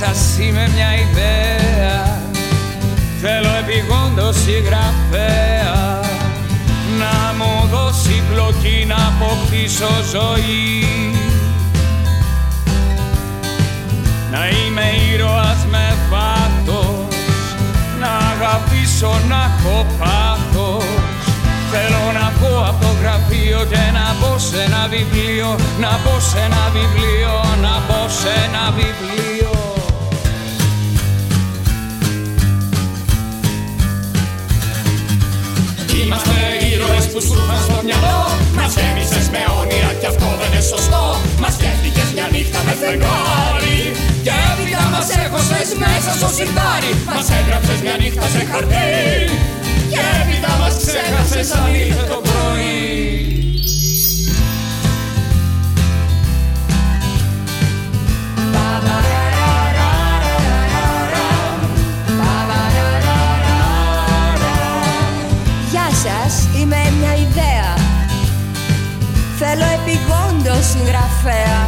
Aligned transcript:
σας 0.00 0.38
είμαι 0.38 0.68
μια 0.74 0.90
ιδέα. 0.94 2.22
Θέλω 3.20 3.50
επιγόντως 3.62 4.36
η 4.46 4.58
γραφέα. 4.68 6.00
Να 7.00 7.16
μου 7.38 7.68
δώσει 7.70 8.22
πλοκή 8.32 8.84
να 8.88 8.96
αποκτήσω 9.10 9.92
ζωή. 10.12 10.84
Να 14.32 14.48
είμαι 14.48 14.86
ήρωας 15.12 15.60
με 15.70 15.96
βάθος. 16.10 17.14
Να 18.00 18.10
αγαπήσω 18.32 19.20
να 19.28 19.40
έχω 19.50 19.86
πάθος. 19.98 20.84
Θέλω 21.72 22.04
να 22.20 22.32
πω 22.40 22.64
από 22.68 22.80
το 22.80 22.90
γραφείο 23.00 23.60
και 23.70 23.82
να 23.92 24.06
πω 24.20 24.38
σε 24.38 24.62
ένα 24.62 24.86
βιβλίο, 24.90 25.56
να 25.80 25.88
πω 26.04 26.20
σε 26.20 26.38
ένα 26.38 26.64
βιβλίο, 26.72 27.32
να 27.60 27.74
πω 27.86 28.08
σε 28.08 28.32
ένα 28.44 28.64
βιβλίο. 28.76 29.29
Που 37.12 37.20
σου 37.26 37.34
ήρθαν 37.40 37.60
στο 37.66 37.78
μυαλό. 37.86 38.20
Μας 38.58 38.72
γέμισες 38.78 39.26
με 39.34 39.42
όνειρα 39.60 39.92
κι 40.00 40.08
αυτό 40.12 40.28
δεν 40.40 40.48
είναι 40.52 40.64
σωστό. 40.72 41.04
Μας 41.42 41.52
σκέφτηκες 41.56 42.08
μια 42.16 42.26
νύχτα 42.34 42.60
με 42.66 42.74
φεγγάρι. 42.80 43.78
Και 44.26 44.34
έπειτα 44.50 44.82
μας 44.92 45.08
έχωσες 45.22 45.68
μέσα 45.84 46.10
στο 46.18 46.28
σιρτάρι. 46.36 46.90
Μας 47.16 47.28
έγραψες 47.38 47.78
μια 47.84 47.96
νύχτα 48.02 48.26
σε 48.34 48.42
χαρτί. 48.50 48.90
Και 49.92 50.02
έπειτα 50.18 50.52
μας 50.60 50.74
ξέχασες 50.82 51.48
αν 51.58 51.70
ήρθε 51.82 52.04
το 52.12 52.18
συγγραφέα. 70.72 71.60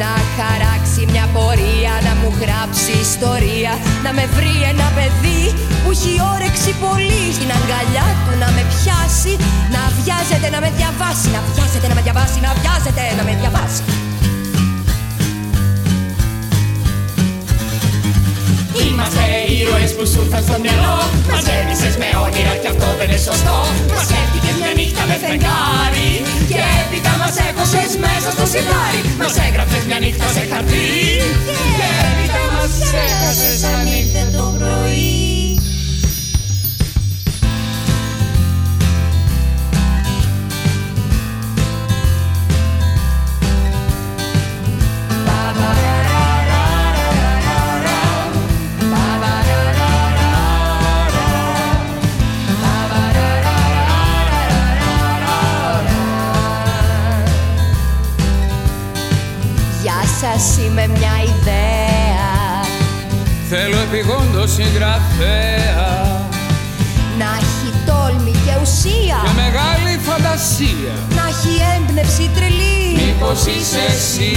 Να 0.00 0.12
χαράξει 0.36 1.00
μια 1.12 1.26
πορεία, 1.34 1.94
να 2.06 2.12
μου 2.20 2.30
γράψει 2.42 2.92
ιστορία. 3.08 3.72
Να 4.04 4.10
με 4.16 4.24
βρει 4.36 4.54
ένα 4.72 4.88
παιδί 4.96 5.42
που 5.82 5.90
έχει 5.94 6.12
όρεξη 6.34 6.70
πολύ. 6.84 7.24
Στην 7.36 7.50
αγκαλιά 7.56 8.06
του 8.24 8.32
να 8.42 8.48
με 8.56 8.62
πιάσει 8.72 9.32
Να 9.74 9.82
βιάζεται 9.98 10.48
να 10.54 10.58
με 10.64 10.70
διαβάσει. 10.78 11.28
Να 11.34 11.40
βιάζεται 11.48 11.86
να 11.90 11.94
με 11.98 12.02
διαβάσει, 12.06 12.38
να 12.46 12.50
βιάζεται 12.58 13.02
να 13.18 13.22
με 13.28 13.32
διαβάσει. 13.40 13.82
Είμαστε 18.86 19.22
ήρωες 19.60 19.90
που 19.96 20.04
σου 20.10 20.18
ήρθαν 20.24 20.42
στο 20.48 20.56
μυαλό. 20.64 20.96
Μας 21.30 21.44
γέμισες 21.48 21.94
με 22.00 22.08
όνειρα 22.24 22.54
κι 22.62 22.68
αυτό 22.72 22.86
δεν 22.98 23.06
είναι 23.08 23.20
σωστό 23.28 23.56
μέσα 28.56 28.68
στο 28.68 28.74
σιγάρι 28.74 29.16
Μας 29.18 29.36
έγραψες 29.48 29.65
σας, 60.32 60.56
είμαι 60.64 60.86
μια 60.86 61.14
ιδέα. 61.22 62.30
Θέλω 63.48 63.78
επιγόντως 63.78 64.52
συγγραφέα. 64.52 65.88
Να 67.18 67.28
έχει 67.42 67.68
τόλμη 67.86 68.30
και 68.30 68.54
ουσία. 68.62 69.18
Και 69.24 69.34
μεγάλη 69.44 69.98
φαντασία. 70.08 70.94
Να 71.16 71.24
έχει 71.32 71.52
έμπνευση 71.76 72.30
τρελή. 72.34 72.80
Μήπως 73.02 73.40
είσαι 73.46 73.82
εσύ. 73.88 74.34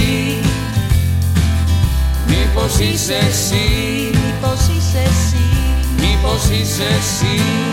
Μήπως 2.26 2.78
είσαι 2.78 3.18
εσύ. 3.28 3.66
Μήπως 4.22 4.60
είσαι 4.76 5.02
εσύ. 5.10 5.44
Μήπως 6.00 6.42
είσαι 6.58 6.86
εσύ 6.98 7.69